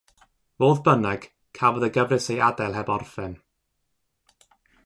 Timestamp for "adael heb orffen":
2.49-3.37